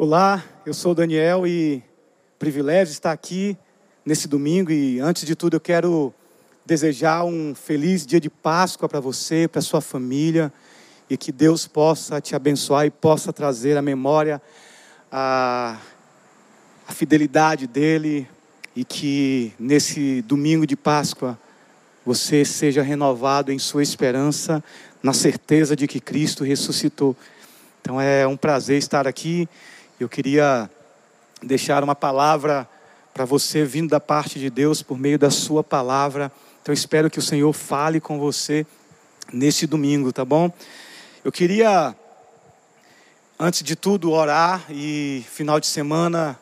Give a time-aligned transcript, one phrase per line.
[0.00, 1.82] Olá, eu sou o Daniel e
[2.38, 3.58] privilégio estar aqui
[4.06, 6.14] nesse domingo e antes de tudo eu quero
[6.64, 10.52] desejar um feliz dia de Páscoa para você, para sua família
[11.10, 14.40] e que Deus possa te abençoar e possa trazer à memória
[15.10, 15.76] a,
[16.86, 18.28] a fidelidade dele
[18.76, 21.36] e que nesse domingo de Páscoa
[22.06, 24.62] você seja renovado em sua esperança,
[25.02, 27.16] na certeza de que Cristo ressuscitou.
[27.80, 29.48] Então é um prazer estar aqui
[30.00, 30.70] eu queria
[31.42, 32.68] deixar uma palavra
[33.12, 36.30] para você vindo da parte de Deus por meio da sua palavra.
[36.62, 38.64] Então espero que o Senhor fale com você
[39.32, 40.52] neste domingo, tá bom?
[41.24, 41.96] Eu queria
[43.38, 46.38] antes de tudo orar e final de semana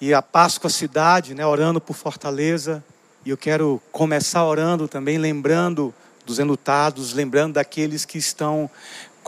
[0.00, 2.84] e a Páscoa cidade, né, orando por Fortaleza.
[3.24, 5.92] E eu quero começar orando também lembrando
[6.24, 8.70] dos enlutados, lembrando daqueles que estão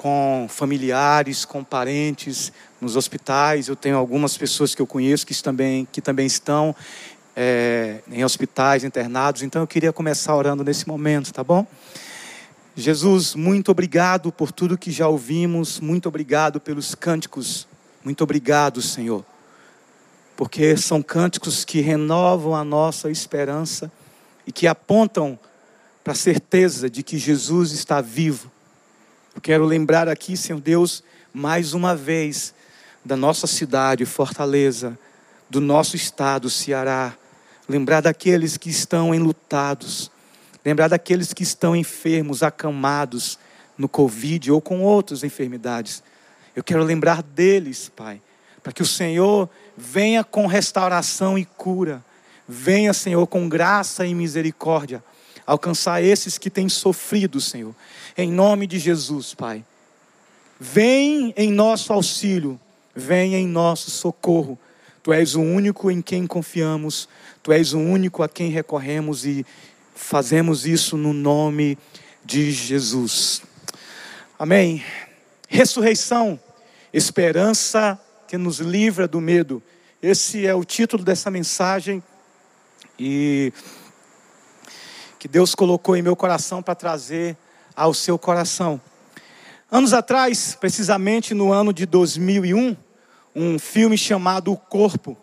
[0.00, 3.68] com familiares, com parentes nos hospitais.
[3.68, 6.74] Eu tenho algumas pessoas que eu conheço que também, que também estão
[7.36, 9.42] é, em hospitais, internados.
[9.42, 11.66] Então eu queria começar orando nesse momento, tá bom?
[12.74, 17.68] Jesus, muito obrigado por tudo que já ouvimos, muito obrigado pelos cânticos,
[18.02, 19.22] muito obrigado, Senhor,
[20.34, 23.92] porque são cânticos que renovam a nossa esperança
[24.46, 25.38] e que apontam
[26.02, 28.50] para a certeza de que Jesus está vivo
[29.34, 32.52] eu quero lembrar aqui, Senhor Deus, mais uma vez,
[33.04, 34.98] da nossa cidade, Fortaleza,
[35.48, 37.14] do nosso estado, Ceará.
[37.68, 40.10] Lembrar daqueles que estão enlutados.
[40.64, 43.38] Lembrar daqueles que estão enfermos, acamados
[43.78, 46.02] no Covid ou com outras enfermidades.
[46.54, 48.20] Eu quero lembrar deles, Pai,
[48.62, 52.04] para que o Senhor venha com restauração e cura.
[52.48, 55.02] Venha, Senhor, com graça e misericórdia
[55.50, 57.74] alcançar esses que têm sofrido, Senhor.
[58.16, 59.64] Em nome de Jesus, Pai.
[60.60, 62.58] Vem em nosso auxílio,
[62.94, 64.56] vem em nosso socorro.
[65.02, 67.08] Tu és o único em quem confiamos,
[67.42, 69.44] tu és o único a quem recorremos e
[69.92, 71.76] fazemos isso no nome
[72.24, 73.42] de Jesus.
[74.38, 74.84] Amém.
[75.48, 76.38] Ressurreição,
[76.92, 79.60] esperança que nos livra do medo.
[80.00, 82.00] Esse é o título dessa mensagem
[82.96, 83.52] e
[85.20, 87.36] que Deus colocou em meu coração para trazer
[87.76, 88.80] ao seu coração.
[89.70, 92.74] Anos atrás, precisamente no ano de 2001,
[93.36, 95.14] um filme chamado O Corpo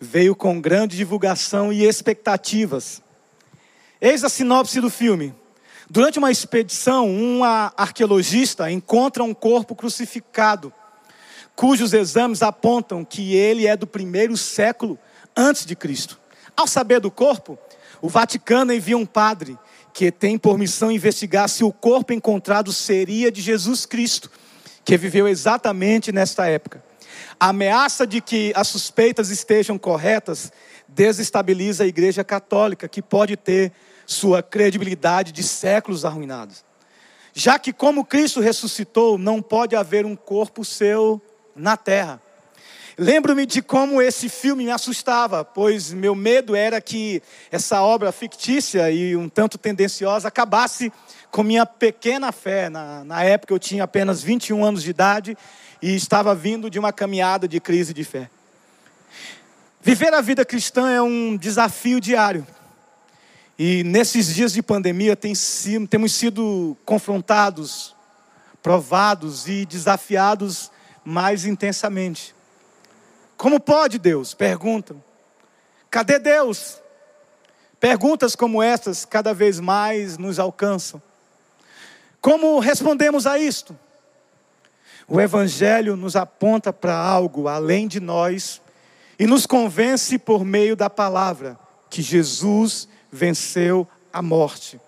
[0.00, 3.00] veio com grande divulgação e expectativas.
[4.00, 5.32] Eis a sinopse do filme.
[5.88, 10.72] Durante uma expedição, um arqueologista encontra um corpo crucificado,
[11.54, 14.98] cujos exames apontam que ele é do primeiro século
[15.36, 16.18] antes de Cristo.
[16.56, 17.56] Ao saber do corpo,
[18.04, 19.58] o Vaticano envia um padre
[19.94, 24.30] que tem por missão investigar se o corpo encontrado seria de Jesus Cristo,
[24.84, 26.84] que viveu exatamente nesta época.
[27.40, 30.52] A ameaça de que as suspeitas estejam corretas
[30.86, 33.72] desestabiliza a Igreja Católica, que pode ter
[34.04, 36.62] sua credibilidade de séculos arruinados.
[37.32, 41.22] Já que, como Cristo ressuscitou, não pode haver um corpo seu
[41.56, 42.20] na terra.
[42.96, 48.88] Lembro-me de como esse filme me assustava, pois meu medo era que essa obra fictícia
[48.88, 50.92] e um tanto tendenciosa acabasse
[51.28, 52.68] com minha pequena fé.
[52.68, 55.36] Na, na época eu tinha apenas 21 anos de idade
[55.82, 58.30] e estava vindo de uma caminhada de crise de fé.
[59.82, 62.46] Viver a vida cristã é um desafio diário.
[63.58, 65.32] E nesses dias de pandemia tem
[65.90, 67.94] temos sido confrontados,
[68.62, 70.70] provados e desafiados
[71.04, 72.34] mais intensamente.
[73.44, 74.32] Como pode Deus?
[74.32, 75.04] Perguntam.
[75.90, 76.80] Cadê Deus?
[77.78, 81.02] Perguntas como essas cada vez mais nos alcançam.
[82.22, 83.78] Como respondemos a isto?
[85.06, 88.62] O Evangelho nos aponta para algo além de nós
[89.18, 91.58] e nos convence por meio da palavra
[91.90, 94.80] que Jesus venceu a morte.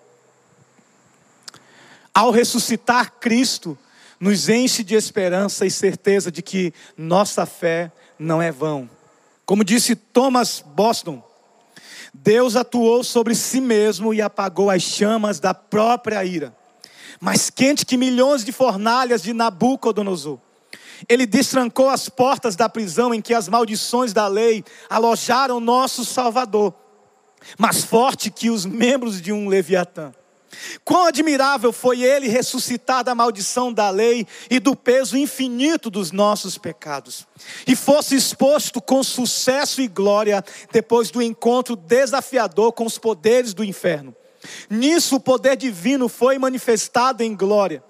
[2.11, 3.77] Ao ressuscitar Cristo,
[4.19, 8.89] nos enche de esperança e certeza de que nossa fé não é vão.
[9.45, 11.23] Como disse Thomas Boston,
[12.13, 16.55] Deus atuou sobre si mesmo e apagou as chamas da própria ira,
[17.19, 20.39] mais quente que milhões de fornalhas de Nabucodonosor.
[21.07, 26.73] Ele destrancou as portas da prisão em que as maldições da lei alojaram nosso Salvador,
[27.57, 30.11] mais forte que os membros de um Leviatã.
[30.83, 36.57] Quão admirável foi ele ressuscitar da maldição da lei e do peso infinito dos nossos
[36.57, 37.27] pecados,
[37.65, 43.63] e fosse exposto com sucesso e glória depois do encontro desafiador com os poderes do
[43.63, 44.15] inferno.
[44.69, 47.83] Nisso o poder divino foi manifestado em glória.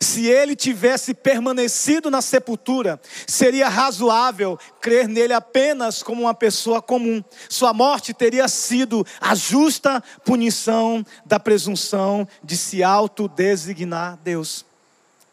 [0.00, 7.22] Se ele tivesse permanecido na sepultura, seria razoável crer nele apenas como uma pessoa comum.
[7.48, 14.66] Sua morte teria sido a justa punição da presunção de se autodesignar Deus.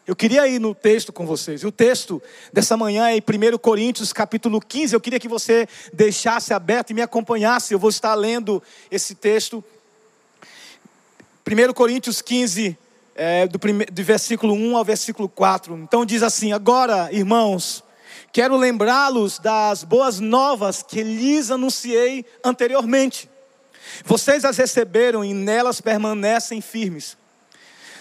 [0.06, 1.62] Eu queria ir no texto com vocês.
[1.62, 2.22] E o texto
[2.52, 4.94] dessa manhã é em 1 Coríntios, capítulo 15.
[4.94, 7.74] Eu queria que você deixasse aberto e me acompanhasse.
[7.74, 9.64] Eu vou estar lendo esse texto.
[11.44, 12.78] 1 Coríntios 15,
[13.16, 15.76] é, do, do versículo 1 ao versículo 4.
[15.78, 17.82] Então diz assim: Agora, irmãos,
[18.30, 23.28] quero lembrá-los das boas novas que lhes anunciei anteriormente.
[24.04, 27.16] Vocês as receberam e nelas permanecem firmes.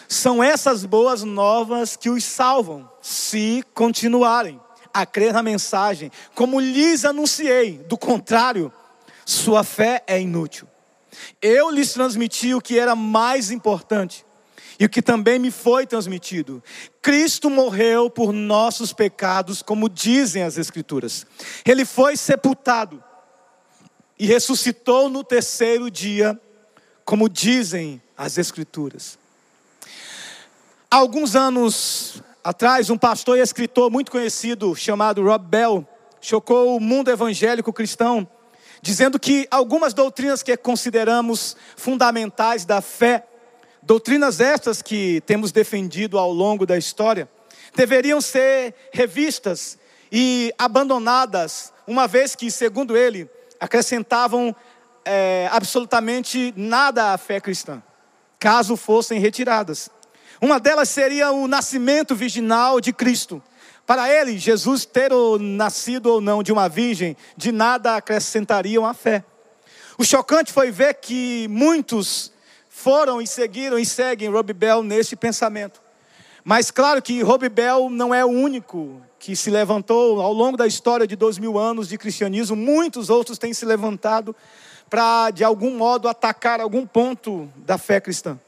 [0.07, 4.59] São essas boas novas que os salvam, se continuarem
[4.93, 7.79] a crer na mensagem, como lhes anunciei.
[7.79, 8.71] Do contrário,
[9.25, 10.67] sua fé é inútil.
[11.41, 14.25] Eu lhes transmiti o que era mais importante
[14.79, 16.63] e o que também me foi transmitido.
[17.01, 21.25] Cristo morreu por nossos pecados, como dizem as Escrituras.
[21.65, 23.03] Ele foi sepultado
[24.17, 26.39] e ressuscitou no terceiro dia,
[27.03, 29.17] como dizem as Escrituras.
[30.89, 35.87] Há alguns anos atrás, um pastor e escritor muito conhecido chamado Rob Bell
[36.21, 38.27] chocou o mundo evangélico cristão,
[38.81, 43.27] dizendo que algumas doutrinas que consideramos fundamentais da fé,
[43.85, 47.29] doutrinas estas que temos defendido ao longo da história,
[47.75, 49.77] deveriam ser revistas
[50.11, 53.29] e abandonadas, uma vez que, segundo ele,
[53.59, 54.55] acrescentavam
[55.03, 57.81] é, absolutamente nada à fé cristã,
[58.39, 59.89] caso fossem retiradas.
[60.41, 63.41] Uma delas seria o nascimento virginal de Cristo.
[63.85, 69.23] Para ele, Jesus ter nascido ou não de uma virgem, de nada acrescentariam a fé.
[69.97, 72.33] O chocante foi ver que muitos
[72.85, 75.81] foram e seguiram e seguem Rob Bell nesse pensamento.
[76.43, 80.67] Mas claro que Rob Bell não é o único que se levantou ao longo da
[80.67, 82.55] história de dois mil anos de cristianismo.
[82.55, 84.35] Muitos outros têm se levantado
[84.87, 88.39] para, de algum modo, atacar algum ponto da fé cristã.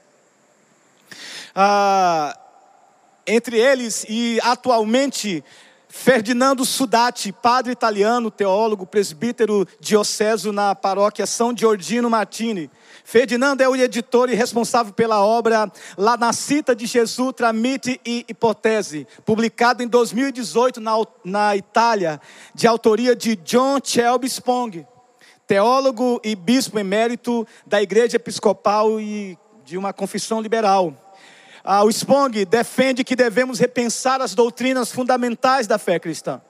[1.56, 2.38] Ah,
[3.26, 5.44] entre eles e atualmente
[5.90, 12.70] Ferdinando Sudati, padre italiano, teólogo, presbítero diocesano na paróquia São Giordino Martini.
[13.10, 19.08] Ferdinando é o editor e responsável pela obra La Nascita de Jesus, Tramite e Hipótese,
[19.26, 20.92] publicado em 2018 na,
[21.24, 22.20] na Itália,
[22.54, 24.86] de autoria de John Shelby Spong,
[25.48, 30.94] teólogo e bispo emérito da Igreja Episcopal e de uma confissão liberal.
[31.64, 36.42] Ah, o Spong defende que devemos repensar as doutrinas fundamentais da fé cristã.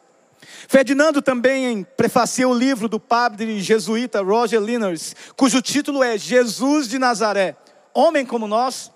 [0.67, 6.99] Ferdinando também prefacia o livro do padre jesuíta Roger Liners, cujo título é Jesus de
[6.99, 7.55] Nazaré,
[7.93, 8.91] homem como nós.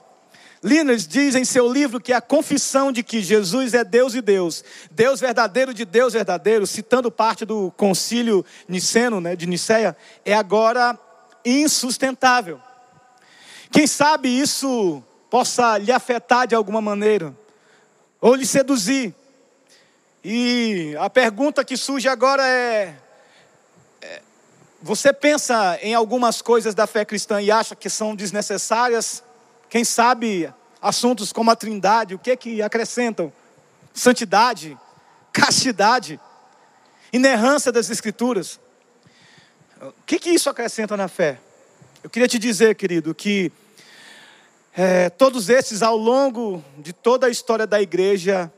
[0.64, 4.64] Liners diz em seu livro que a confissão de que Jesus é Deus e Deus,
[4.92, 11.00] Deus verdadeiro de Deus verdadeiro, citando parte do concílio niceno, né, de Nicéia, é agora
[11.44, 12.60] insustentável.
[13.72, 15.02] Quem sabe isso
[15.32, 17.36] possa lhe afetar de alguma maneira,
[18.20, 19.16] ou lhe seduzir.
[20.24, 22.96] E a pergunta que surge agora é,
[24.02, 24.22] é:
[24.82, 29.24] você pensa em algumas coisas da fé cristã e acha que são desnecessárias?
[29.68, 33.34] Quem sabe assuntos como a Trindade, o que é que acrescentam?
[33.94, 34.78] Santidade,
[35.34, 36.20] castidade,
[37.12, 38.60] inerrância das Escrituras.
[39.82, 41.40] O que, que isso acrescenta na fé?
[42.04, 43.52] Eu queria te dizer, querido, que
[44.74, 48.52] é, todos esses, ao longo de toda a história da igreja,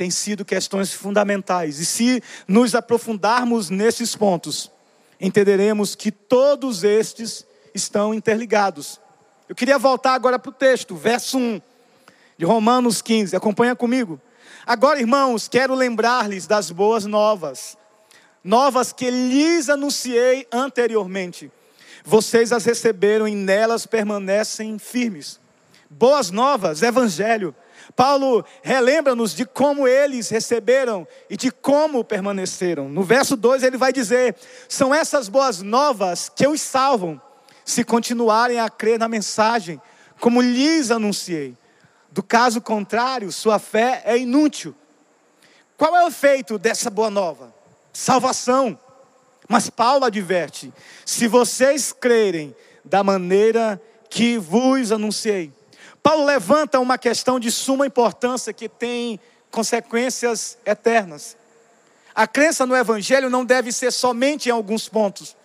[0.00, 1.78] têm sido questões fundamentais.
[1.78, 4.72] E se nos aprofundarmos nesses pontos,
[5.20, 8.98] entenderemos que todos estes estão interligados.
[9.46, 11.60] Eu queria voltar agora para o texto, verso 1
[12.38, 13.36] de Romanos 15.
[13.36, 14.18] Acompanha comigo.
[14.64, 17.76] Agora, irmãos, quero lembrar-lhes das boas novas,
[18.42, 21.52] novas que lhes anunciei anteriormente.
[22.06, 25.38] Vocês as receberam e nelas permanecem firmes
[25.90, 27.54] boas novas, evangelho.
[27.96, 32.88] Paulo relembra-nos de como eles receberam e de como permaneceram.
[32.88, 34.36] No verso 2 ele vai dizer:
[34.68, 37.20] São essas boas novas que os salvam,
[37.64, 39.80] se continuarem a crer na mensagem,
[40.18, 41.56] como lhes anunciei.
[42.12, 44.74] Do caso contrário, sua fé é inútil.
[45.76, 47.54] Qual é o efeito dessa boa nova?
[47.92, 48.78] Salvação.
[49.48, 50.72] Mas Paulo adverte:
[51.04, 52.54] se vocês crerem
[52.84, 55.52] da maneira que vos anunciei,
[56.02, 61.36] Paulo levanta uma questão de suma importância que tem consequências eternas.
[62.14, 65.36] A crença no Evangelho não deve ser somente em alguns pontos,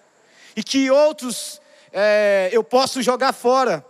[0.55, 3.85] e que outros é, eu posso jogar fora,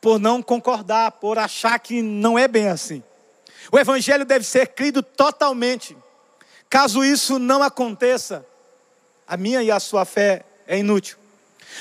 [0.00, 3.02] por não concordar, por achar que não é bem assim.
[3.70, 5.96] O evangelho deve ser crido totalmente.
[6.70, 8.46] Caso isso não aconteça,
[9.26, 11.18] a minha e a sua fé é inútil.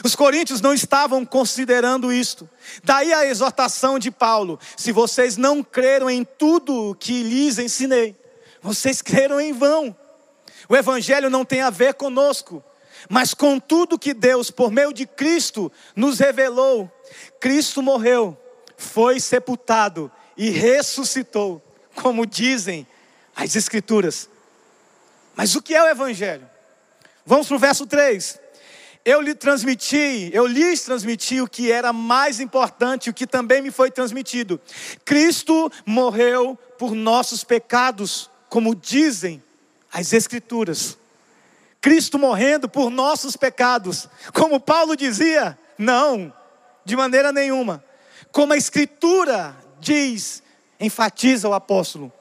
[0.03, 2.49] Os coríntios não estavam considerando isto.
[2.83, 8.15] Daí a exortação de Paulo: se vocês não creram em tudo que lhes ensinei,
[8.61, 9.95] vocês creram em vão.
[10.69, 12.63] O evangelho não tem a ver conosco,
[13.09, 16.91] mas com tudo que Deus, por meio de Cristo, nos revelou.
[17.39, 18.37] Cristo morreu,
[18.75, 21.61] foi sepultado e ressuscitou,
[21.95, 22.85] como dizem
[23.35, 24.29] as Escrituras.
[25.35, 26.49] Mas o que é o Evangelho?
[27.25, 28.39] Vamos para o verso 3.
[29.07, 33.71] Eu lhe transmiti, eu lhes transmiti o que era mais importante, o que também me
[33.71, 34.59] foi transmitido.
[35.05, 39.41] Cristo morreu por nossos pecados, como dizem
[39.93, 40.97] as Escrituras.
[41.79, 46.33] Cristo morrendo por nossos pecados, como Paulo dizia, não,
[46.83, 47.81] de maneira nenhuma.
[48.29, 50.43] Como a Escritura diz,
[50.77, 52.11] enfatiza o apóstolo.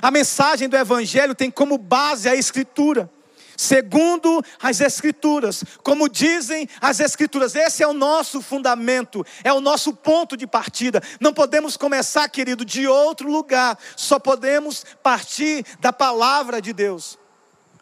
[0.00, 3.10] A mensagem do Evangelho tem como base a Escritura,
[3.56, 9.94] segundo as Escrituras, como dizem as Escrituras, esse é o nosso fundamento, é o nosso
[9.94, 11.02] ponto de partida.
[11.20, 17.18] Não podemos começar, querido, de outro lugar, só podemos partir da palavra de Deus.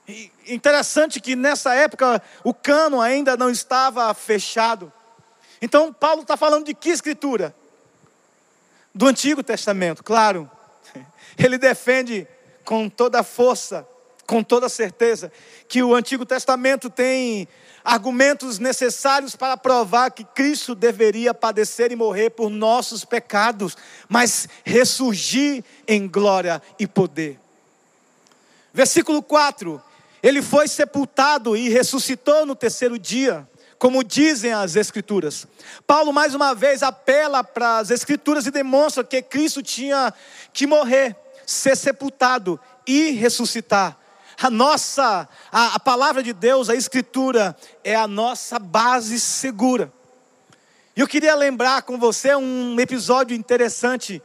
[0.07, 4.93] E interessante que nessa época o cano ainda não estava fechado.
[5.61, 7.55] Então, Paulo está falando de que escritura?
[8.95, 10.51] Do Antigo Testamento, claro.
[11.39, 12.29] Ele defende
[12.65, 13.87] com toda a força,
[14.27, 15.31] com toda certeza,
[15.69, 17.49] que o Antigo Testamento tem
[17.85, 23.77] argumentos necessários para provar que Cristo deveria padecer e morrer por nossos pecados,
[24.09, 27.39] mas ressurgir em glória e poder.
[28.73, 29.81] Versículo 4:
[30.23, 33.47] Ele foi sepultado e ressuscitou no terceiro dia
[33.85, 35.47] como dizem as Escrituras.
[35.87, 40.11] Paulo, mais uma vez, apela para as Escrituras e demonstra que Cristo tinha
[40.55, 41.15] que morrer,
[41.45, 43.99] ser sepultado e ressuscitar.
[44.41, 49.93] A nossa, a, a palavra de Deus, a Escritura, é a nossa base segura.
[50.97, 54.23] E eu queria lembrar com você um episódio interessante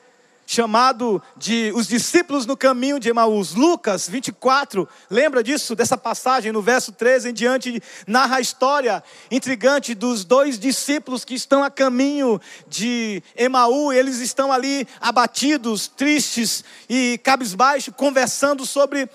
[0.52, 3.54] chamado de Os Discípulos no Caminho de Emaús.
[3.54, 9.94] Lucas 24, lembra disso, dessa passagem no verso 13 em diante, narra a história intrigante
[9.94, 17.20] dos dois discípulos que estão a caminho de Emaú, eles estão ali abatidos, tristes e
[17.24, 19.08] cabisbaixo, conversando sobre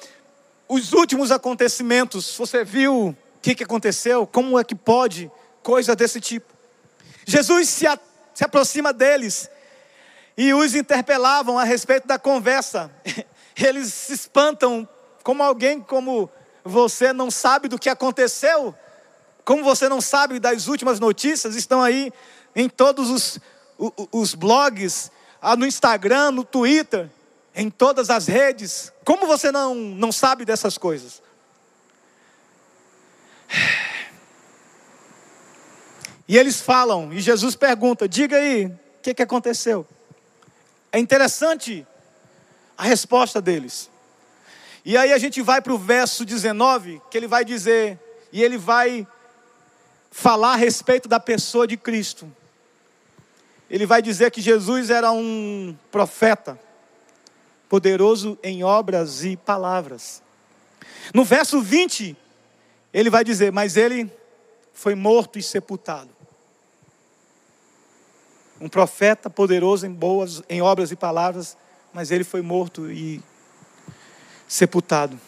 [0.69, 2.37] os últimos acontecimentos.
[2.37, 4.27] Você viu o que, que aconteceu?
[4.27, 5.31] Como é que pode?
[5.63, 6.53] Coisa desse tipo.
[7.27, 7.99] Jesus se, a,
[8.35, 9.49] se aproxima deles
[10.37, 12.91] e os interpelavam a respeito da conversa.
[13.57, 14.89] Eles se espantam,
[15.23, 16.29] como alguém como
[16.65, 18.75] você não sabe do que aconteceu,
[19.45, 22.13] como você não sabe das últimas notícias, estão aí
[22.57, 23.39] em todos os,
[24.11, 27.11] os blogs, ah, no Instagram, no Twitter,
[27.55, 28.93] em todas as redes.
[29.05, 31.23] Como você não, não sabe dessas coisas?
[36.27, 39.87] E eles falam, e Jesus pergunta: diga aí, o que, que aconteceu?
[40.91, 41.87] É interessante
[42.79, 43.91] a resposta deles.
[44.87, 47.99] E aí a gente vai para o verso 19, que ele vai dizer,
[48.33, 49.07] e ele vai
[50.11, 52.31] falar a respeito da pessoa de Cristo.
[53.69, 56.59] Ele vai dizer que Jesus era um profeta,
[57.75, 60.23] poderoso em obras e palavras.
[61.13, 62.17] No verso 20,
[62.93, 64.09] ele vai dizer: Mas ele
[64.73, 66.15] foi morto e sepultado
[68.61, 71.57] um profeta poderoso em boas, em obras e palavras,
[71.93, 73.21] mas ele foi morto e
[74.47, 75.19] sepultado.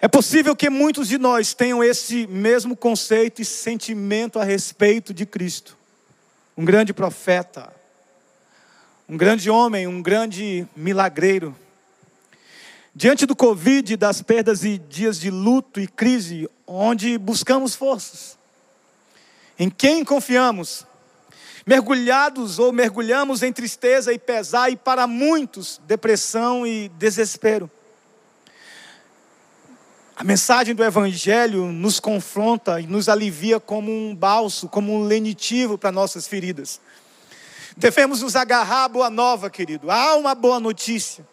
[0.00, 5.26] É possível que muitos de nós tenham esse mesmo conceito e sentimento a respeito de
[5.26, 5.76] Cristo.
[6.56, 7.70] Um grande profeta,
[9.08, 11.56] um grande homem, um grande milagreiro.
[12.94, 18.36] Diante do Covid, das perdas e dias de luto e crise, onde buscamos forças,
[19.58, 20.86] em quem confiamos?
[21.68, 27.70] mergulhados ou mergulhamos em tristeza e pesar, e para muitos, depressão e desespero.
[30.16, 35.76] A mensagem do Evangelho nos confronta e nos alivia como um balso, como um lenitivo
[35.76, 36.80] para nossas feridas.
[37.78, 39.88] Devemos nos agarrar à boa nova, querido.
[39.88, 41.24] Há uma boa notícia.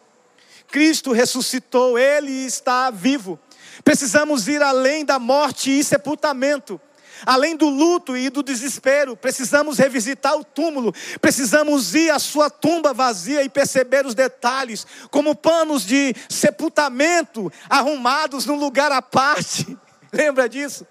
[0.68, 3.40] Cristo ressuscitou, Ele está vivo.
[3.84, 6.80] Precisamos ir além da morte e sepultamento.
[7.26, 12.94] Além do luto e do desespero, precisamos revisitar o túmulo, precisamos ir à sua tumba
[12.94, 19.78] vazia e perceber os detalhes, como panos de sepultamento arrumados num lugar à parte.
[20.12, 20.86] Lembra disso?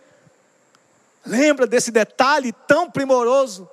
[1.25, 3.69] Lembra desse detalhe tão primoroso,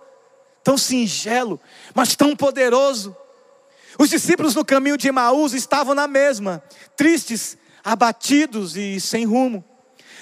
[0.64, 1.60] tão singelo,
[1.94, 3.16] mas tão poderoso?
[3.98, 6.64] Os discípulos no caminho de Emaús estavam na mesma,
[6.96, 9.64] tristes, abatidos e sem rumo.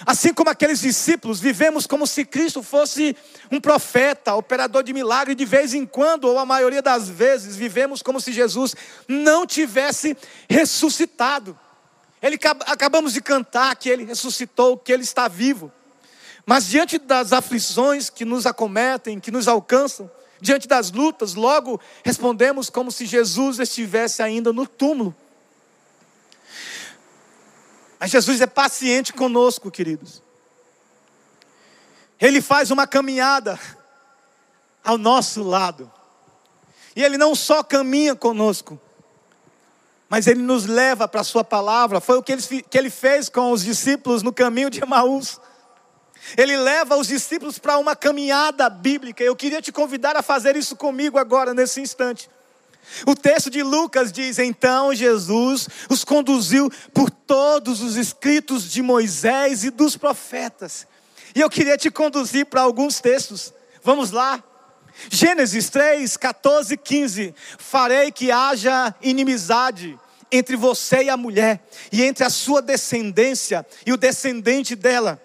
[0.05, 3.15] Assim como aqueles discípulos, vivemos como se Cristo fosse
[3.51, 8.01] um profeta, operador de milagre, de vez em quando, ou a maioria das vezes, vivemos
[8.01, 8.75] como se Jesus
[9.07, 10.15] não tivesse
[10.49, 11.57] ressuscitado.
[12.21, 15.71] Ele, acabamos de cantar que ele ressuscitou, que ele está vivo.
[16.45, 20.09] Mas diante das aflições que nos acometem, que nos alcançam,
[20.41, 25.15] diante das lutas, logo respondemos como se Jesus estivesse ainda no túmulo.
[27.99, 30.23] Mas Jesus é paciente conosco, queridos.
[32.19, 33.59] Ele faz uma caminhada
[34.83, 35.91] ao nosso lado.
[36.95, 38.79] E Ele não só caminha conosco,
[40.09, 42.01] mas Ele nos leva para a Sua palavra.
[42.01, 45.39] Foi o que ele, que ele fez com os discípulos no caminho de Emaús.
[46.37, 49.23] Ele leva os discípulos para uma caminhada bíblica.
[49.23, 52.29] Eu queria te convidar a fazer isso comigo agora, nesse instante.
[53.05, 59.63] O texto de Lucas diz: Então Jesus os conduziu por todos os escritos de Moisés
[59.63, 60.87] e dos profetas.
[61.35, 63.53] E eu queria te conduzir para alguns textos.
[63.83, 64.43] Vamos lá.
[65.09, 67.35] Gênesis 3, 14 e 15.
[67.57, 69.97] Farei que haja inimizade
[70.31, 75.19] entre você e a mulher, e entre a sua descendência e o descendente dela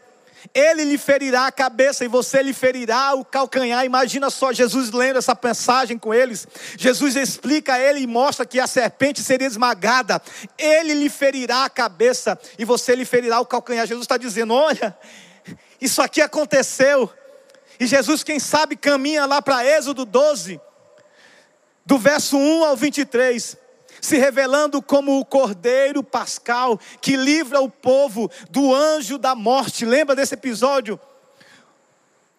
[0.53, 3.85] ele lhe ferirá a cabeça e você lhe ferirá o calcanhar.
[3.85, 6.47] Imagina só Jesus lendo essa mensagem com eles.
[6.77, 10.21] Jesus explica a ele e mostra que a serpente seria esmagada.
[10.59, 13.87] Ele lhe ferirá a cabeça e você lhe ferirá o calcanhar.
[13.87, 14.97] Jesus está dizendo: olha,
[15.81, 17.11] isso aqui aconteceu.
[17.79, 20.61] E Jesus, quem sabe, caminha lá para Êxodo 12,
[21.85, 23.64] do verso 1 ao 23
[24.05, 29.87] se revelando como o cordeiro pascal que livra o povo do anjo da morte.
[29.87, 31.01] Lembra desse episódio?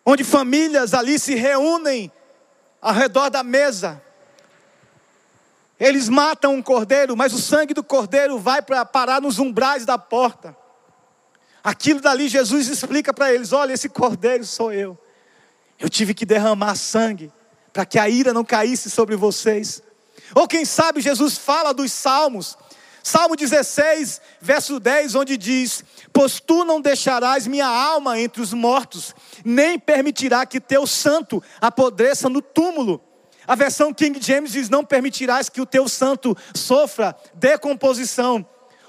[0.06, 2.12] Onde famílias ali se reúnem
[2.80, 4.00] ao redor da mesa.
[5.80, 9.98] Eles matam um cordeiro, mas o sangue do cordeiro vai para parar nos umbrais da
[9.98, 10.56] porta.
[11.64, 14.96] Aquilo dali Jesus explica para eles: olha, esse cordeiro sou eu.
[15.80, 17.34] Eu tive que derramar sangue
[17.74, 19.82] para que a ira não caísse sobre vocês.
[20.34, 22.58] Ou quem sabe Jesus fala dos salmos.
[23.04, 29.14] Salmo 16, verso 10, onde diz: Pois tu não deixarás minha alma entre os mortos,
[29.44, 33.00] nem permitirá que teu santo apodreça no túmulo.
[33.48, 38.44] A versão King James diz: Não permitirás que o teu santo sofra decomposição.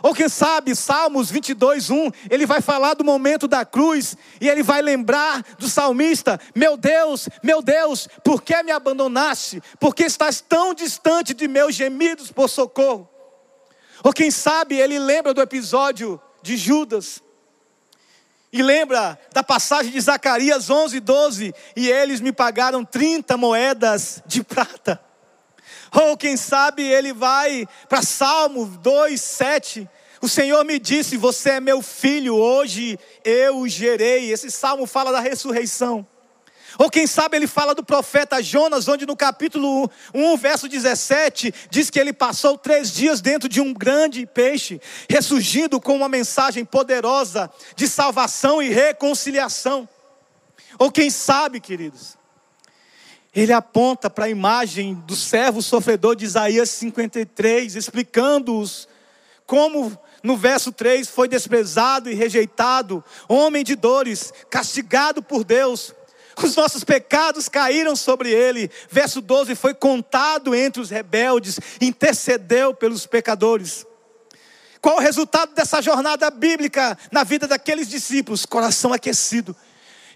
[0.06, 4.62] Ou quem sabe, Salmos 22, 1, ele vai falar do momento da cruz e ele
[4.62, 9.60] vai lembrar do salmista: Meu Deus, meu Deus, por que me abandonaste?
[9.80, 13.10] Por que estás tão distante de meus gemidos por socorro?
[14.04, 17.20] Ou quem sabe, ele lembra do episódio de Judas
[18.52, 24.44] e lembra da passagem de Zacarias 11, 12: E eles me pagaram 30 moedas de
[24.44, 25.04] prata.
[25.92, 29.88] Ou quem sabe ele vai para Salmo 2, 7.
[30.20, 34.32] O Senhor me disse: Você é meu filho, hoje eu o gerei.
[34.32, 36.06] Esse salmo fala da ressurreição.
[36.78, 41.88] Ou quem sabe ele fala do profeta Jonas, onde no capítulo 1, verso 17, diz
[41.88, 47.50] que ele passou três dias dentro de um grande peixe, ressurgindo com uma mensagem poderosa
[47.74, 49.88] de salvação e reconciliação.
[50.78, 52.18] Ou quem sabe, queridos,
[53.34, 58.86] ele aponta para a imagem do servo sofredor de Isaías 53, explicando-os
[59.46, 65.94] como no verso 3 foi desprezado e rejeitado, homem de dores, castigado por Deus.
[66.42, 68.70] Os nossos pecados caíram sobre ele.
[68.90, 73.86] Verso 12 foi contado entre os rebeldes, intercedeu pelos pecadores.
[74.80, 78.44] Qual o resultado dessa jornada bíblica na vida daqueles discípulos?
[78.44, 79.56] Coração aquecido,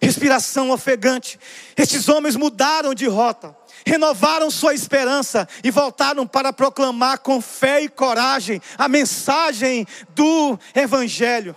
[0.00, 1.38] respiração ofegante.
[1.76, 3.54] Estes homens mudaram de rota,
[3.86, 11.54] renovaram sua esperança e voltaram para proclamar com fé e coragem a mensagem do Evangelho.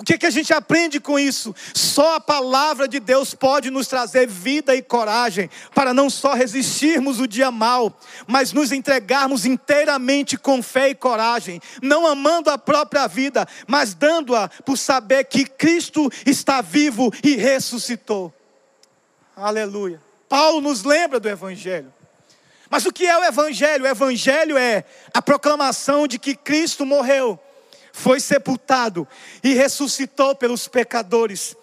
[0.00, 1.54] O que, que a gente aprende com isso?
[1.74, 7.20] Só a palavra de Deus pode nos trazer vida e coragem para não só resistirmos
[7.20, 7.94] o dia mal,
[8.26, 14.48] mas nos entregarmos inteiramente com fé e coragem, não amando a própria vida, mas dando-a
[14.64, 18.32] por saber que Cristo está vivo e ressuscitou.
[19.36, 20.00] Aleluia.
[20.30, 21.92] Paulo nos lembra do Evangelho.
[22.70, 23.84] Mas o que é o Evangelho?
[23.84, 24.82] O Evangelho é
[25.12, 27.38] a proclamação de que Cristo morreu
[27.92, 29.06] foi sepultado
[29.42, 31.56] e ressuscitou pelos pecadores,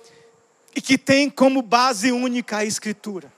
[0.76, 3.32] e que tem como base única a Escritura,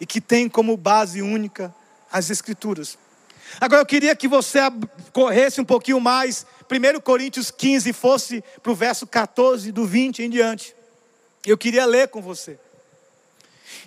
[0.00, 1.74] e que tem como base única
[2.10, 2.98] as Escrituras.
[3.60, 4.58] Agora eu queria que você
[5.12, 10.30] corresse um pouquinho mais, 1 Coríntios 15, fosse para o verso 14, do 20 em
[10.30, 10.74] diante.
[11.46, 12.58] Eu queria ler com você.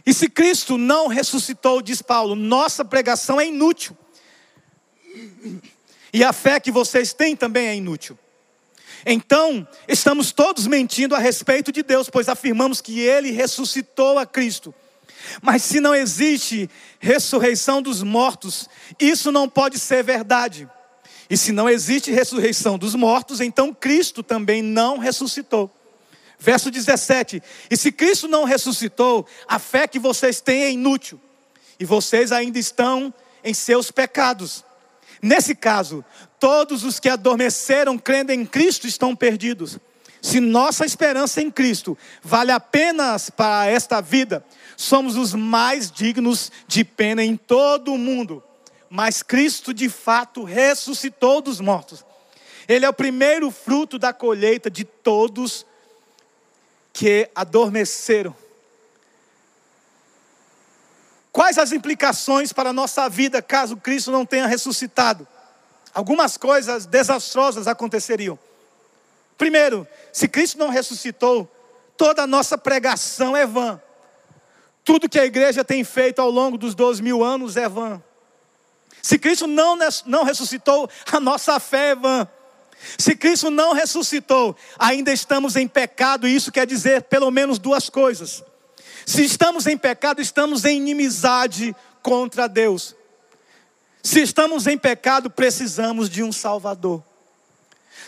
[0.06, 3.98] E se Cristo não ressuscitou, diz Paulo, nossa pregação é inútil
[6.12, 8.18] E a fé que vocês têm também é inútil.
[9.06, 14.74] Então, estamos todos mentindo a respeito de Deus, pois afirmamos que Ele ressuscitou a Cristo.
[15.42, 16.70] Mas se não existe
[17.00, 18.70] ressurreição dos mortos,
[19.00, 20.68] isso não pode ser verdade.
[21.30, 25.72] E se não existe ressurreição dos mortos, então Cristo também não ressuscitou.
[26.40, 31.20] Verso 17: E se Cristo não ressuscitou, a fé que vocês têm é inútil,
[31.80, 34.66] e vocês ainda estão em seus pecados.
[35.22, 36.04] Nesse caso,
[36.40, 39.78] todos os que adormeceram crendo em Cristo estão perdidos.
[40.22, 46.84] Se nossa esperança em Cristo vale apenas para esta vida, somos os mais dignos de
[46.84, 48.44] pena em todo o mundo.
[48.90, 52.04] Mas Cristo de fato ressuscitou dos mortos.
[52.68, 55.66] Ele é o primeiro fruto da colheita de todos
[56.92, 58.36] que adormeceram.
[61.40, 65.26] Quais as implicações para a nossa vida caso Cristo não tenha ressuscitado?
[65.94, 68.38] Algumas coisas desastrosas aconteceriam.
[69.38, 71.50] Primeiro, se Cristo não ressuscitou,
[71.96, 73.82] toda a nossa pregação é vã.
[74.84, 78.04] Tudo que a igreja tem feito ao longo dos dois mil anos é vã.
[79.02, 82.28] Se Cristo não, não ressuscitou, a nossa fé é vã.
[82.98, 87.90] Se Cristo não ressuscitou, ainda estamos em pecado, e isso quer dizer pelo menos duas
[87.90, 88.44] coisas.
[89.10, 92.96] Se estamos em pecado, estamos em inimizade contra Deus.
[94.04, 97.04] Se estamos em pecado, precisamos de um Salvador.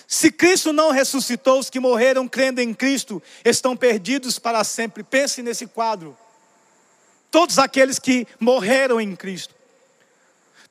[0.07, 5.01] Se Cristo não ressuscitou, os que morreram crendo em Cristo estão perdidos para sempre.
[5.01, 6.15] Pense nesse quadro.
[7.31, 9.55] Todos aqueles que morreram em Cristo,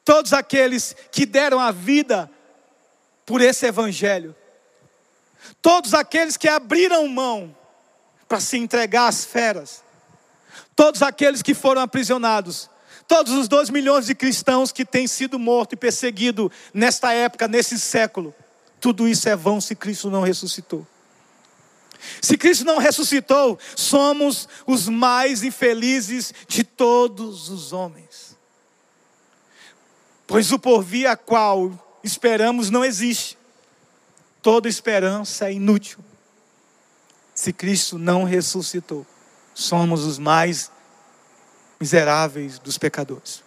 [0.05, 2.31] todos aqueles que deram a vida
[3.27, 4.37] por esse Evangelho,
[5.61, 7.53] todos aqueles que abriram mão
[8.29, 9.83] para se entregar às feras,
[10.75, 12.69] todos aqueles que foram aprisionados,
[13.07, 17.79] todos os dois milhões de cristãos que têm sido mortos e perseguidos nesta época, nesse
[17.79, 18.35] século,
[18.81, 20.87] tudo isso é vão se Cristo não ressuscitou.
[22.21, 28.37] Se Cristo não ressuscitou, somos os mais infelizes de todos os homens.
[30.27, 33.37] Pois o porvir a qual esperamos não existe.
[34.41, 35.99] Toda esperança é inútil.
[37.35, 39.07] Se Cristo não ressuscitou,
[39.63, 40.71] somos os mais
[41.81, 43.43] miseráveis dos pecadores.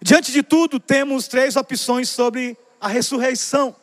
[0.00, 3.74] Diante de tudo, temos três opções sobre a ressurreição.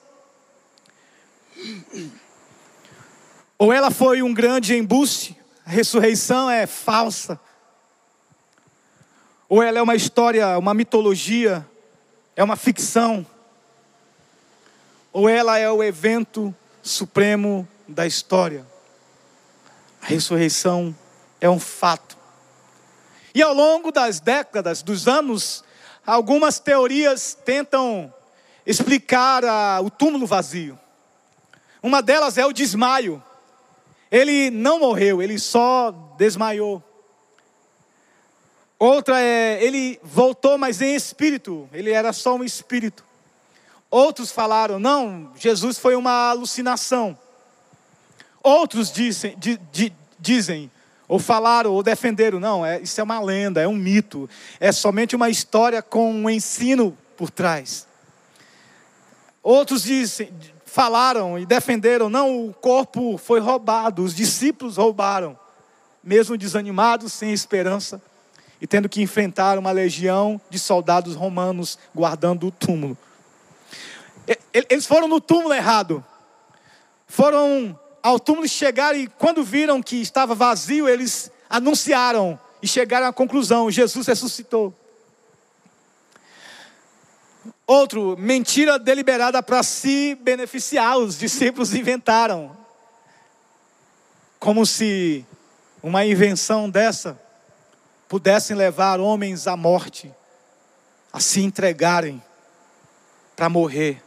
[3.57, 7.39] Ou ela foi um grande embuste, a ressurreição é falsa.
[9.49, 11.65] Ou ela é uma história, uma mitologia,
[12.35, 13.25] é uma ficção
[15.17, 16.53] ou ela é o evento
[16.83, 18.63] supremo da história.
[19.99, 20.95] A ressurreição
[21.39, 22.17] é um fato.
[23.33, 25.63] E ao longo das décadas, dos anos,
[26.05, 28.13] algumas teorias tentam
[28.65, 30.77] explicar a, o túmulo vazio.
[31.81, 33.23] Uma delas é o desmaio.
[34.11, 36.83] Ele não morreu, ele só desmaiou.
[38.79, 43.03] Outra é, ele voltou, mas em espírito, ele era só um espírito.
[43.89, 47.17] Outros falaram, não, Jesus foi uma alucinação.
[48.43, 50.71] Outros dizem, di, di, dizem
[51.07, 55.15] ou falaram, ou defenderam, não, é, isso é uma lenda, é um mito, é somente
[55.15, 57.87] uma história com um ensino por trás.
[59.41, 60.29] Outros dizem,
[60.65, 65.39] falaram e defenderam, não, o corpo foi roubado, os discípulos roubaram,
[66.03, 68.01] mesmo desanimados, sem esperança,
[68.59, 72.97] e tendo que enfrentar uma legião de soldados romanos guardando o túmulo.
[74.53, 76.03] Eles foram no túmulo errado.
[77.07, 83.13] Foram ao túmulo chegar e quando viram que estava vazio, eles anunciaram e chegaram à
[83.13, 84.73] conclusão: Jesus ressuscitou.
[87.65, 92.55] Outro, mentira deliberada para se beneficiar, os discípulos inventaram.
[94.39, 95.25] Como se
[95.83, 97.19] uma invenção dessa
[98.07, 100.09] pudessem levar homens à morte,
[101.11, 102.23] a se entregarem
[103.35, 104.01] para morrer.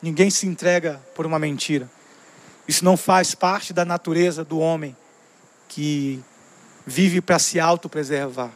[0.00, 1.90] Ninguém se entrega por uma mentira.
[2.66, 4.96] Isso não faz parte da natureza do homem
[5.68, 6.22] que
[6.86, 8.50] vive para se autopreservar.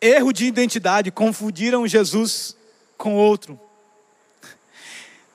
[0.00, 2.56] Erro de identidade, confundiram Jesus
[2.96, 3.58] com outro.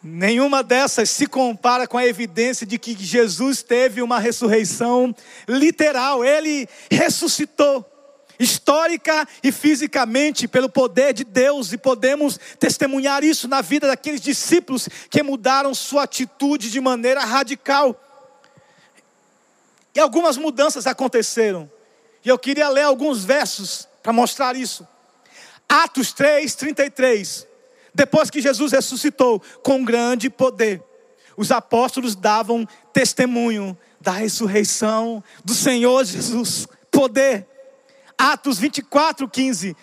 [0.01, 5.13] Nenhuma dessas se compara com a evidência de que Jesus teve uma ressurreição
[5.47, 7.85] literal, ele ressuscitou
[8.39, 14.87] histórica e fisicamente pelo poder de Deus, e podemos testemunhar isso na vida daqueles discípulos
[15.09, 17.99] que mudaram sua atitude de maneira radical.
[19.93, 21.69] E algumas mudanças aconteceram,
[22.23, 24.87] e eu queria ler alguns versos para mostrar isso.
[25.67, 27.47] Atos 3, 33.
[27.93, 30.81] depois que Jesus ressuscitou com grande poder,
[31.35, 36.67] os apóstolos davam testemunho da ressurreição do Senhor Jesus.
[36.91, 37.45] Poder.
[38.19, 39.77] Atos 24, 15.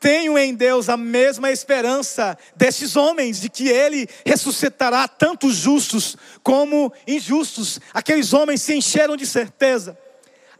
[0.00, 6.92] Tenho em Deus a mesma esperança destes homens, de que Ele ressuscitará tanto justos como
[7.06, 7.78] injustos.
[7.94, 9.96] Aqueles homens se encheram de certeza.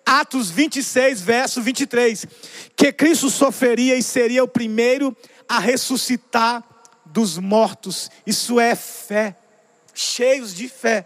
[0.07, 2.25] Atos 26, verso 23.
[2.77, 5.17] Que Cristo sofreria e seria o primeiro
[5.49, 6.63] a ressuscitar
[7.05, 8.09] dos mortos.
[8.25, 9.37] Isso é fé.
[9.93, 11.05] Cheios de fé.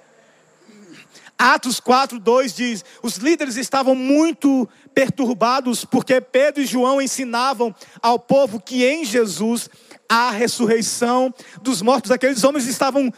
[1.43, 8.19] Atos 4, 2 diz: os líderes estavam muito perturbados porque Pedro e João ensinavam ao
[8.19, 9.69] povo que em Jesus
[10.09, 12.11] há ressurreição dos mortos.
[12.11, 13.13] Aqueles homens estavam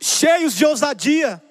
[0.00, 1.42] cheios de ousadia.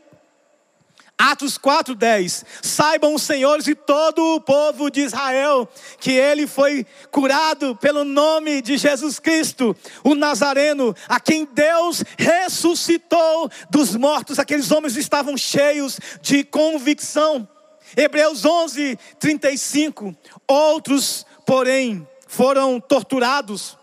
[1.18, 2.46] Atos 4:10.
[2.62, 5.68] Saibam os senhores e todo o povo de Israel
[6.00, 13.50] que ele foi curado pelo nome de Jesus Cristo, o Nazareno, a quem Deus ressuscitou
[13.70, 14.38] dos mortos.
[14.38, 17.50] Aqueles homens estavam cheios de convicção.
[17.98, 20.16] Hebreus 11:35.
[20.48, 23.76] Outros, porém, foram torturados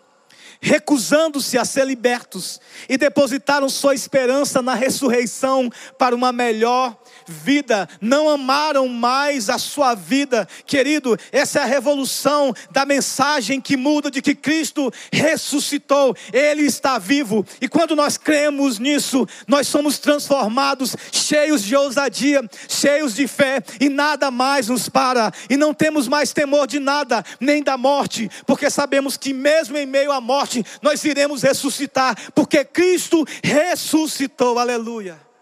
[0.64, 6.96] recusando-se a ser libertos, e depositaram sua esperança na ressurreição para uma melhor
[7.26, 11.16] vida, não amaram mais a sua vida, querido.
[11.32, 17.44] Essa é a revolução da mensagem que muda de que Cristo ressuscitou, Ele está vivo,
[17.60, 23.88] e quando nós cremos nisso, nós somos transformados, cheios de ousadia, cheios de fé, e
[23.88, 28.70] nada mais nos para, e não temos mais temor de nada, nem da morte, porque
[28.70, 35.33] sabemos que mesmo em meio à morte, nós iremos ressuscitar, porque Cristo ressuscitou, aleluia.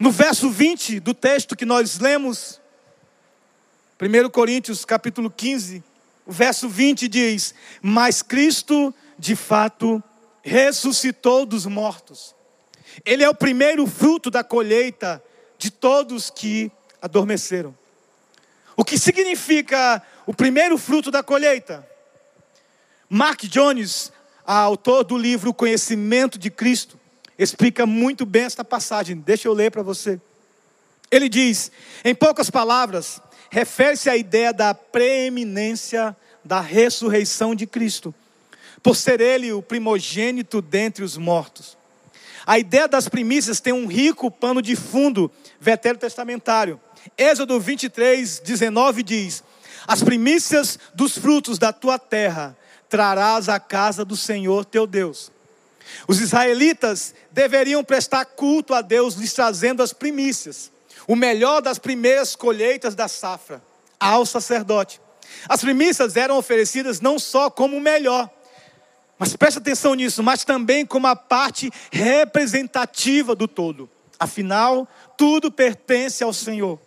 [0.00, 2.58] No verso 20 do texto que nós lemos,
[4.00, 5.84] 1 Coríntios capítulo 15,
[6.24, 10.02] o verso 20 diz: Mas Cristo de fato
[10.42, 12.34] ressuscitou dos mortos.
[13.04, 15.22] Ele é o primeiro fruto da colheita
[15.58, 17.76] de todos que adormeceram.
[18.74, 21.86] O que significa o primeiro fruto da colheita?
[23.06, 24.10] Mark Jones,
[24.46, 26.99] autor do livro Conhecimento de Cristo,
[27.42, 29.16] explica muito bem esta passagem.
[29.16, 30.20] Deixa eu ler para você.
[31.10, 31.72] Ele diz,
[32.04, 38.14] em poucas palavras, refere-se à ideia da preeminência da ressurreição de Cristo,
[38.82, 41.76] por ser ele o primogênito dentre os mortos.
[42.46, 46.80] A ideia das primícias tem um rico pano de fundo veterotestamentário.
[47.16, 49.42] Êxodo 23, 19 diz:
[49.86, 52.56] As primícias dos frutos da tua terra
[52.88, 55.30] trarás à casa do Senhor teu Deus.
[56.06, 60.70] Os israelitas deveriam prestar culto a Deus, lhes trazendo as primícias,
[61.06, 63.62] o melhor das primeiras colheitas da safra,
[63.98, 65.00] ao sacerdote.
[65.48, 68.30] As primícias eram oferecidas não só como o melhor,
[69.18, 73.88] mas preste atenção nisso, mas também como a parte representativa do todo.
[74.18, 76.78] Afinal, tudo pertence ao Senhor.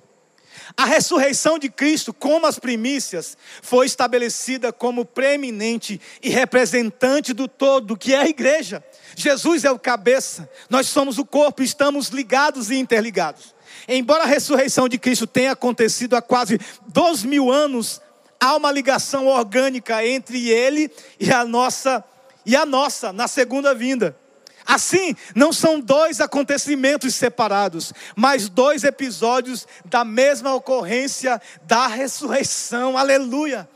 [0.76, 7.98] A ressurreição de Cristo, como as primícias, foi estabelecida como preeminente e representante do todo,
[7.98, 8.84] que é a igreja.
[9.16, 13.54] Jesus é o cabeça, nós somos o corpo, estamos ligados e interligados.
[13.88, 18.02] Embora a ressurreição de Cristo tenha acontecido há quase dois mil anos,
[18.40, 22.04] há uma ligação orgânica entre ele e a nossa
[22.46, 24.18] e a nossa na segunda vinda.
[24.66, 32.98] Assim, não são dois acontecimentos separados, mas dois episódios da mesma ocorrência da ressurreição.
[32.98, 33.68] Aleluia!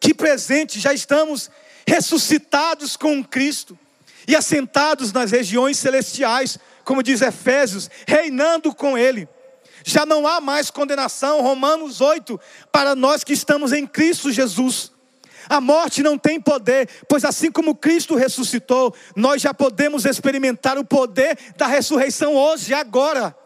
[0.00, 0.80] Que presente!
[0.80, 1.50] Já estamos
[1.86, 3.78] ressuscitados com Cristo
[4.26, 9.28] e assentados nas regiões celestiais, como diz Efésios, reinando com Ele.
[9.84, 12.40] Já não há mais condenação, Romanos 8,
[12.72, 14.92] para nós que estamos em Cristo Jesus.
[15.48, 20.84] A morte não tem poder, pois assim como Cristo ressuscitou, nós já podemos experimentar o
[20.84, 23.36] poder da ressurreição hoje, agora.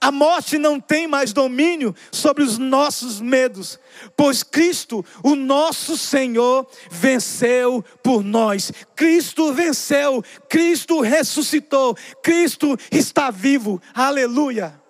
[0.00, 3.78] A morte não tem mais domínio sobre os nossos medos,
[4.16, 8.72] pois Cristo, o nosso Senhor, venceu por nós.
[8.96, 13.80] Cristo venceu, Cristo ressuscitou, Cristo está vivo.
[13.92, 14.80] Aleluia.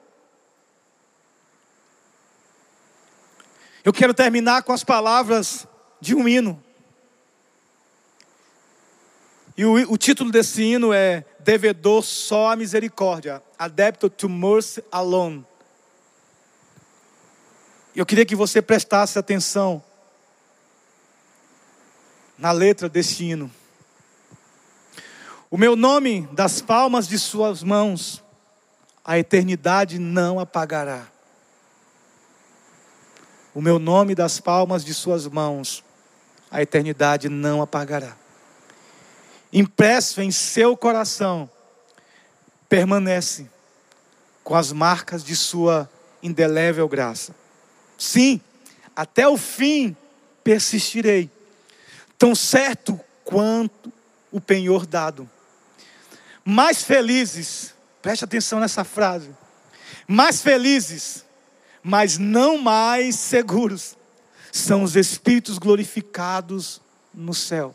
[3.83, 5.67] Eu quero terminar com as palavras
[6.01, 6.63] de um hino.
[9.57, 15.45] E o, o título desse hino é Devedor só a misericórdia, Adepto to mercy alone.
[17.95, 19.83] Eu queria que você prestasse atenção
[22.39, 23.51] na letra desse hino.
[25.51, 28.23] O meu nome das palmas de suas mãos,
[29.05, 31.07] a eternidade não apagará.
[33.53, 35.83] O meu nome das palmas de suas mãos,
[36.51, 38.20] a eternidade não apagará.
[39.53, 41.51] Impresso em seu coração,
[42.69, 43.51] permanece
[44.45, 45.91] com as marcas de sua
[46.23, 47.35] indelével graça.
[47.99, 48.41] Sim,
[48.95, 49.97] até o fim
[50.45, 51.31] persistirei,
[52.19, 53.93] tão certo quanto
[54.31, 55.29] o penhor dado.
[56.45, 59.31] Mais felizes, preste atenção nessa frase,
[60.07, 61.25] mais felizes,
[61.83, 63.97] mas não mais seguros,
[64.53, 66.81] são os espíritos glorificados
[67.15, 67.75] no céu.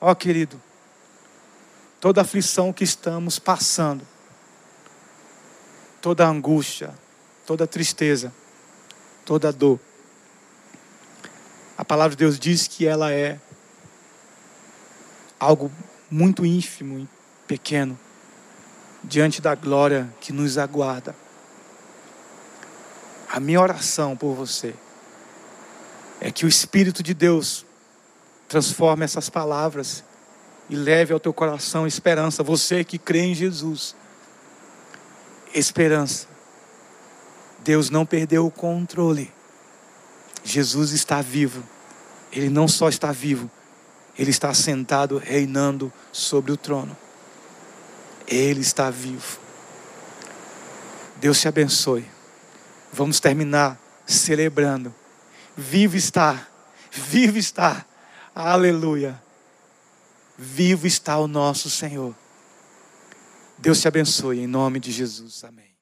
[0.00, 0.60] Ó oh, querido,
[2.00, 4.06] toda aflição que estamos passando,
[6.00, 6.94] toda angústia,
[7.46, 8.32] toda tristeza,
[9.24, 9.80] toda dor,
[11.76, 13.38] a palavra de Deus diz que ela é
[15.40, 15.70] algo
[16.10, 17.08] muito ínfimo,
[17.48, 17.98] pequeno,
[19.02, 21.14] diante da glória que nos aguarda.
[23.28, 24.74] A minha oração por você
[26.20, 27.66] é que o Espírito de Deus
[28.54, 30.04] transforme essas palavras
[30.70, 32.40] e leve ao teu coração esperança.
[32.40, 33.96] Você que crê em Jesus,
[35.52, 36.28] esperança.
[37.64, 39.32] Deus não perdeu o controle.
[40.44, 41.64] Jesus está vivo.
[42.30, 43.50] Ele não só está vivo,
[44.16, 46.96] ele está sentado reinando sobre o trono.
[48.28, 49.40] Ele está vivo.
[51.16, 52.06] Deus te abençoe.
[52.92, 54.94] Vamos terminar celebrando.
[55.56, 56.46] Vivo está,
[56.92, 57.84] vivo está.
[58.34, 59.22] Aleluia.
[60.36, 62.14] Vivo está o nosso Senhor.
[63.58, 65.44] Deus te abençoe em nome de Jesus.
[65.44, 65.73] Amém.